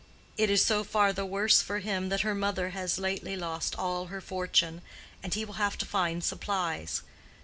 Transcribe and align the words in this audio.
It 0.35 0.49
is 0.49 0.65
so 0.65 0.83
far 0.83 1.13
the 1.13 1.27
worse 1.27 1.61
for 1.61 1.77
him 1.77 2.09
that 2.09 2.21
her 2.21 2.33
mother 2.33 2.69
has 2.71 2.97
lately 2.97 3.35
lost 3.37 3.75
all 3.77 4.07
her 4.07 4.19
fortune, 4.19 4.81
and 5.21 5.31
he 5.31 5.45
will 5.45 5.61
have 5.61 5.77
to 5.77 5.85
find 5.85 6.23
supplies. 6.23 7.03